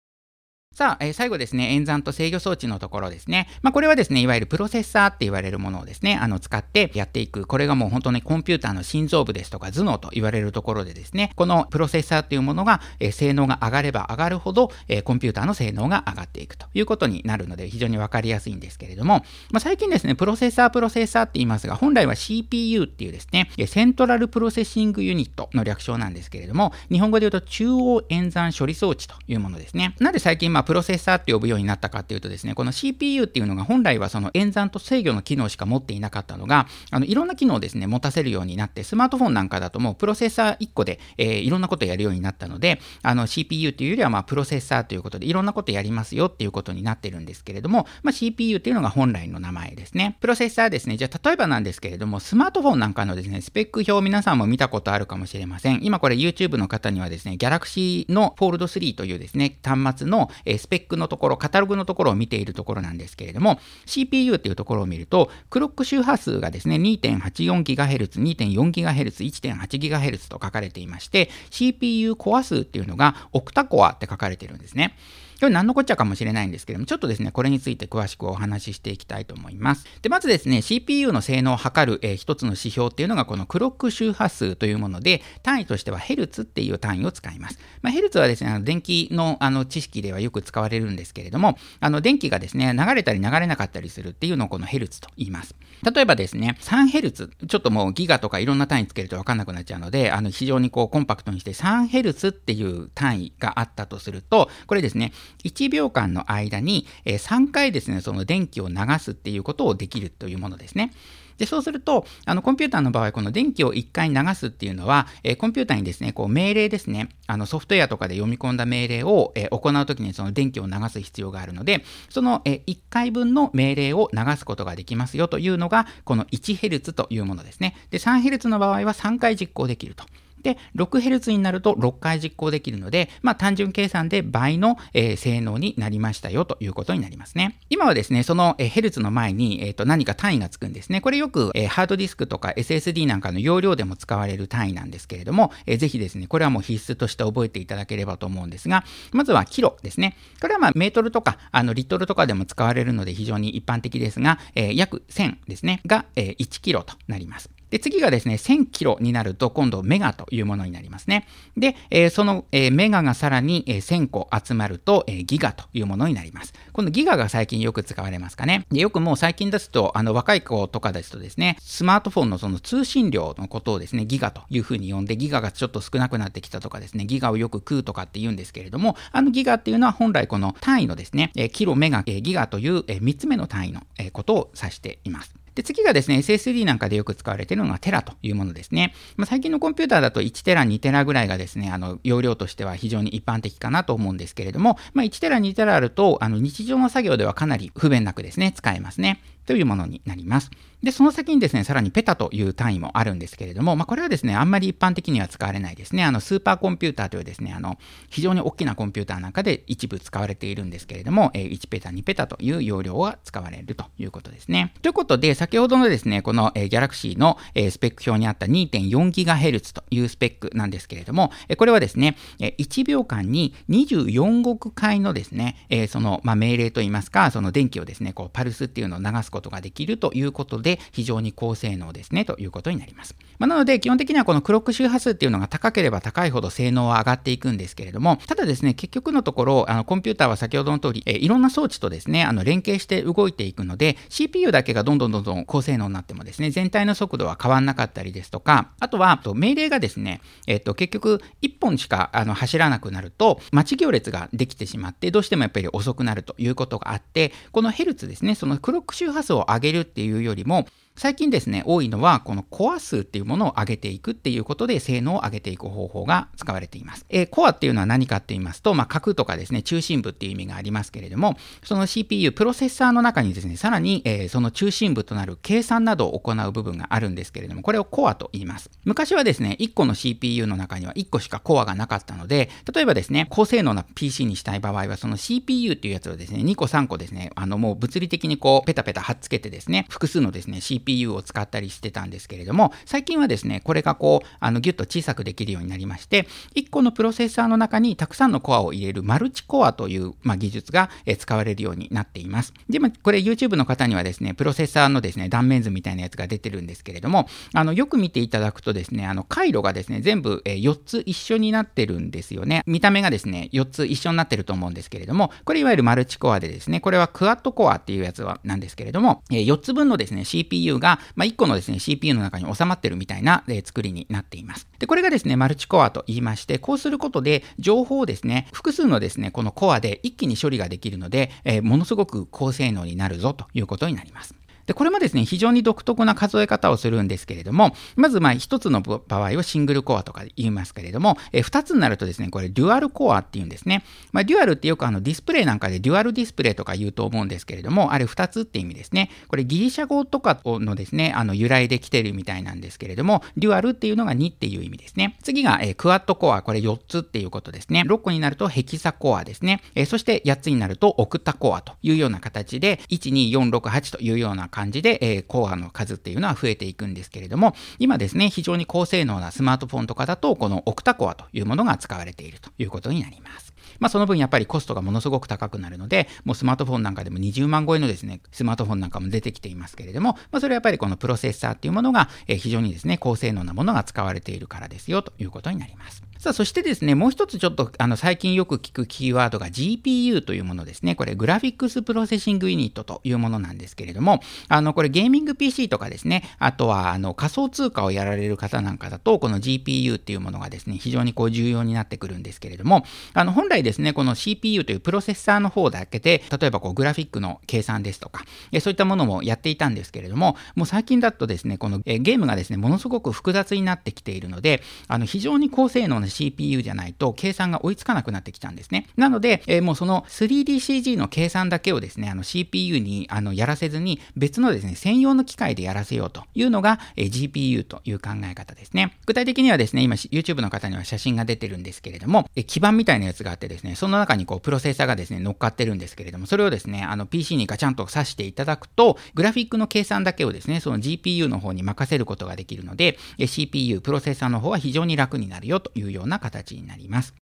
[0.73, 3.47] さあ、えー、最後ですね、演算と制御装置のところですね。
[3.61, 7.45] まあ、これはですね、いわゆるプロセッサーって言われるものをですね、あの、使ってやっていく。
[7.45, 29.95] これがもう本当にコンピューターの心臓部ですとか頭脳と言われるところでですね、このプロセッサーっていうものが、えー、性能が上がれば上がるほど、えー、コンピューターの性能が上がっていくということになるので、非常にわかりやすいんですけれども、まあ、最近ですね、プロセッサー、プロセッサーって言いますが、本来は CPU っていうですね、 Central Processing Unit の略称なんですけれども、日本語で言うと中央演算処理装置というものですね。
[29.99, 50.17] なんで最近、まあ、プロセッサーって呼ぶようになったかっていうとですね、この CPU っていうのが本来はその演算と制御の機能しか持っていなかったのが、あのいろんな機能をですね、持たせるようになって、スマートフォンなんかだともうプロセッサー1個で、えー、いろんなことやるようになったので、あの CPU っていうよりはまあプロセッサーということで、いろんなことやりますよっていうことになってるんですけれども、まあ、CPU っていうのが本来の名前ですね。
[50.21, 55.83] プロセッサーですね、じゃあ例えばなんですけれども、スマートフォンなんかのですね、スペック表皆さんも見たことあるかもしれません。
[55.83, 74.95] 今これ YouTube の方にはですね、Galaxy の Fold 3というですね、端末の、えスペックのところ、カタログのところを見ているところなんですけれども、CPU っていうところを見ると、クロック周波数がですね、2.84GHz、2.4GHz、1.8GHz と書かれていまして、CPU コア数っていうのがオクタコアって書かれているんですね。
[75.43, 79.85] これ何のこっちゃかもしれないんですけども、ちょっとですね、これについて詳しくお話ししていきたいと思います。
[80.01, 87.59] で、まずですね、CPU の性能を測る、えー、一つの指標っていうのがこのクロック周波数というもので、単位としてはヘルツっていう単位を使います。
[87.81, 95.55] まあ、ヘルツはですね、あの電気のあの知識ではよく使われるんですけれども、あの電気がですね、流れたり流れなかったりするっていうのをこのヘルツと言います。
[95.91, 105.11] 例えばですね、3ヘルツ、ちょっともうギガとかいろんな単位つけるとわかんなくなっちゃうので、あの非常にこうコンパクトにして3ヘルツっていう単位があったとすると、これですね、
[105.43, 110.93] 1秒間の間に3回ですね、その電気を流すっていうことをできるというものですね。
[111.37, 127.75] でそうすると、あのコンピューターの場合、この電気を1回流すっていうのは、えー、コンピューターにですね、こう命令ですね、あのソフトウェアとかで読み込んだ命令を、えー、行うときにその電気を流す必要があるので、その、えー、1回分の命令を流すことができますよというのが、この 1Hz というものですね。
[127.89, 130.05] で、3Hz の場合は3回実行できると。
[130.43, 137.59] で、6Hz になると6回実行できるので、まあ、単純計算で倍の、えー、性能になりましたよということになりますね。
[137.69, 141.01] 今はですね、その、えー、ヘルツの前に、えーと、何か単位がつくんですね。
[141.01, 150.17] これよく、えー、ハードディスクとか SSD なんかの容量でも使われる単位なんですけれども、えー、ぜひですね、これはもう必須として覚えていただければと思うんですが、まずはキロですね。
[150.41, 157.49] これはまあメートルとかあのリットルとかでも使われるので非常に一般的ですが、えー、約1000ですね、が、えー、1キロとなります。
[157.73, 161.27] で、次がですね、1000キロになると今度メガというものになりますね。
[161.57, 166.53] で、えー、その、えー、メガがさらに、えー、1000個集まると、えー、ギガというものになります。
[166.71, 168.67] このギガが最近よく使われますかね。
[168.71, 185.33] でよくもう最近ですと、あの若い子とかですとですね、スマートフォンのその通信量のことをですね、ギガというふうに呼んで、ギガがちょっと少なくなってきたとかですね、ギガをよく食うとかって言うんですけれども、あのギガっていうのは本来この単位のですね、えー、キロ、メガ、えー、ギガという、えー、3つ目の単位の、えー、ことを指しています。
[185.55, 188.93] で、次がですね、SSD なんかでよく使われているのがテラというものですね。
[189.17, 199.21] まあ、最近のコンピューターだと1テラ、2テラぐらいがですね、あの、容量としては非常に一般的かなと思うんですけれども、まあ、1テラ、2テラあると、あの、日常の作業ではかなり不便なくですね、使えますね。
[199.45, 200.51] というものになります。
[200.83, 206.03] で、その先にですね、さらにペタという単位もあるんですけれども、まあ、これはですね、あんまり一般的には使われないですね。
[206.03, 207.77] あの、スーパーコンピューターというですね、あの、
[208.09, 214.73] 非常に大きなコンピューターなんかで一部使われているんですけれども、え、1ペタ、2ペタという容量が使われるということですね。
[214.81, 233.15] ということで、先ほどのですね、この、えー、Galaxy の、え、スペック表にあった 2.4GHz というスペックなんですけれども、え、これはですね、え、1秒間に24億回のですね、え、その、ま、命令といいますか、その電気をですね、こう、パルスっていうのを流すことができるということで、非常に高性能ですね、ということになります。
[233.39, 267.05] まあ、なので、基本的にはこのクロック周波数っていうのが高ければ高いほど性能は上がっていくんですけれども、ただですね、結局のところ、あのコンピューターは先ほどの通り、えいろんな装置とですね、あの連携して動いていくので、CPU だけがどんどんどんどん高性能になってもですね、全体の速度は変わんなかったりですとか、あとは、命令がですね、えっと、結局、1本しかあの走らなくなると、待ち行列ができてしまって、どうしてもやっぱり遅くなるということがあって、このヘルツですね、そのクロック周波数を上げるっていうよりも、最近ですね、多いのは、このコア数っていうものを上げていくっていうことで、性能を上げていく方法が使われています。
[267.09, 278.69] えー、コアっていうのは何かって言いますと、まあ、核とかですね、中心部っていう意味がありますけれども、その CPU、プロセッサーの中にですね、さらに、えー、その中心部となる計算などを行う部分があるんですけれども、これをコアと言います。
[278.85, 302.53] 昔はですね、1個の CPU の中には1個しかコアがなかったので、例えばですね、高性能な PC にしたい場合は、その CPU っていうやつをですね、2個3個ですね、あのもう物理的にこう、ペタペタ貼っつけてですね、複数のですね、CPU CPU を使ったりしてたんですけれども、最近はですね、これがこう、あのギュッと小さくできるようになりまして、1個のプロセッサーの中にたくさんのコアを入れるマルチコアという、まあ、技術が、え使われるようになっています。
[302.69, 312.63] で、も、これ YouTube の方にはですね、プロセッサーのですね、断面図みたいなやつが出てるんですけれども、あの、よく見ていただくとですね、あの、回路がですね、全部、え4つ一緒になってるんですよね。
[312.65, 324.67] 見た目がですね、4つ一緒になってると思うんですけれども、これいわゆるマルチコアでですね、これはクワッドコアっていうやつはなんですけれども、え4つ分のですね、CPU が、まあ、1個のですね、CPU の中に収まってるみたいな、え作りになっています。
[324.79, 334.35] で、これがですね、マルチコアと言いまして、こうすることで情報をですね、複数のですね、このコアで一気に処理ができるので、えー、ものすごく高性能になるぞということになります。
[334.65, 343.83] で、これもですね、非常に独特な数え方をするんですけれども、まず、まあ、一つの場合をシングルコアとか言いますけれども、え二つになるとですね、これ、デュアルコアっていうんですね。
[344.11, 349.09] まあ、デュアルってよくあの、ディスプレイなんかでデュアルディスプレイとか言うと思うんですけれども、あれ二つって意味ですね。
[349.27, 355.17] これ、ギリシャ語とかのですね、あの、由来で来てるみたいなんですけれども、デュアルっていうのが2っていう意味ですね。
[355.23, 357.83] 次が、えクワッドコア、これ4つっていうことですね。
[357.85, 359.61] 6個になるとヘキサコアですね。
[359.75, 373.53] えそして8つになるとオクタコアというような形で、1、2、4、6、8というような感じで、えーコアの数っていうのは増えていくんですけれども、今ですね、非常に高性能なスマートフォンとかだと、このオクタコアというものが使われているということになります。
[373.79, 386.02] まあ、その分やっぱりコストがものすごく高くなるので、もうスマートフォンなんかでも20万超えのですね、スマートフォンなんかも出てきていますけれども、まあ、それはやっぱりこのプロセッサーっていうものが、え非常にですね、高性能なものが使われているからですよということになります。
[386.23, 390.95] さあ、そしてですね、もう一つちょっと、あの、最近よく聞くキーワードが GPU というものですね。
[390.95, 408.23] これ、グラフィックスプロセッシングユニットというものなんですけれども、あの、これ、ゲーミング PC とかですね、あとは、あの、仮想通貨をやられる方なんかだと、この GPU っていうものがですね、非常にこう重要になってくるんですけれども、あの、本来ですね、この CPU というプロセッサーの方だけで、例えばこう、グラフィックの計算ですとか、
[408.61, 418.87] そういったものもやっていたんですけれども、もう最近だとですね、このゲームがですね、ものすごく複雑になってきているので、あの、非常に高性能な CPU じゃないと計算が追いつかなくなってきたんですね。
[418.95, 428.95] なので、えー、もうその 3DCG の計算だけをですね、あの CPU にあのやらせずに別のですね、専用の機械でやらせようというのが、えー、GPU という考え方ですね。
[429.05, 447.22] 具体的にはですね、今 YouTube の方には写真が出てるんですけれども、えー、基板みたいなやつがあってですね、その中にこうプロセッサーがですね、乗っかってるんですけれども、それをですね、あの PC にガチャンと挿していただくと、グラフィックの計算だけをですね、その GPU の方に任せることができるので、え CPU、プロセッサーの方は非常に楽になるよというようような形になります。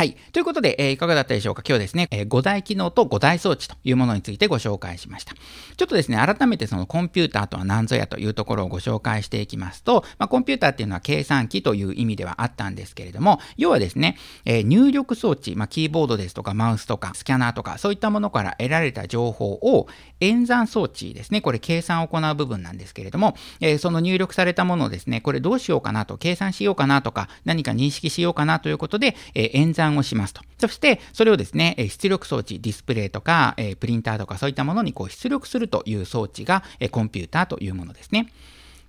[0.00, 0.16] はい。
[0.32, 1.62] ということで、えー、いかがだったでしょうか？
[1.62, 5.34] 今日ですね、えー、5大機能と5大装置というものについてご紹介しました。
[5.34, 19.86] ちょっとですね、改めてそのコンピューターとは何ぞやというところをご紹介していきますと、まあ、コンピューターっていうのは計算機という意味ではあったんですけれども、要はですね、えー、入力装置、まあ、キーボードですとかマウスとかスキャナーとかそういったものから得られた情報を
[20.20, 30.42] 演算装置ですね、これ計算を行う部分なんですけれども、えー、その入力されたものをですね、これどうしようかなと、計算しようかなとか、何か認識しようかなということで、え、演算をしますと。
[30.58, 38.32] そして、それをですね、出力装置、ディスプレイとか、プリンターとかそういったものにこう出力するという装置がコンピューターというものですね。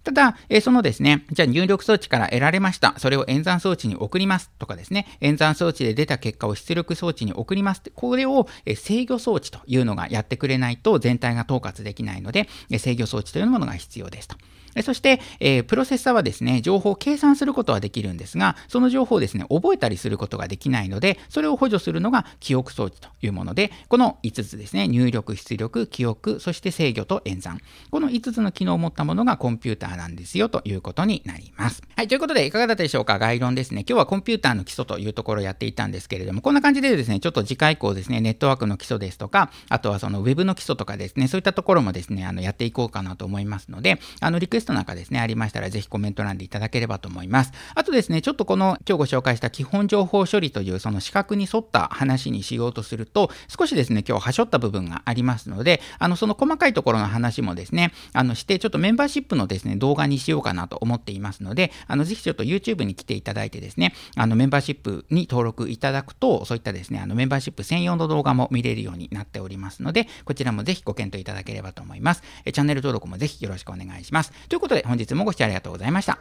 [0.03, 2.95] ただ、えそのですね、じゃあ入力装置から得られました。
[2.97, 7.91] それを演算装置に送りますとかですね、演算装置で出た結果を出力装置に送りますって。
[7.91, 12.49] これを制御装置というのがやってくれないと全体が統括できないので、
[12.79, 14.37] 制御装置というものが必要ですと。
[14.83, 27.59] そして、えー、プロセッサはですね、情報を計算することはできるんですが、その情報をですね、覚えたりすることができないので、それを補助するのが記憶装置というもので、この5つですね、入力、出力、記憶、そして制御と演算。
[27.89, 31.81] この5つの機能を持ったものがコンピューターなんですよということになります。
[31.95, 33.19] はい、ということで、いかがだったでしょうか？
[33.19, 33.81] 概論ですね。
[33.87, 47.51] 今日はコンピューターの基礎というところをやっていたんですけれども、こんな感じでですね、ちょっと次回以降ですね、ネットワークの基礎ですとか、あとはその Web の基礎とかですね、そういったところもですね、あのやっていこうかなと思いますので、あのリクエストなんかですね、ありましたら、ぜひコメント欄でいただければと思います。
[47.75, 72.23] あとですね、ちょっとこの今日ご紹介した基本情報処理というその資格に沿った話にしようとすると、少しですね、今日はしょった部分がありますので、あの、その細かいところの話もですね、あの、して、ちょっとメンバーシップのですね、動画にしようかなと思っていますので、あの、ぜひちょっと YouTube に来ていただいてですね、あの、メンバーシップに登録いただくと、そういったですね、あの、メンバーシップ専用の動画も見れるようになっておりますので、こちらもぜひご検討いただければと思います。
[72.45, 74.31] チャンネル登録もぜひよろしくお願いします。
[74.51, 76.19] ということで本日もご視聴ありがとうございました。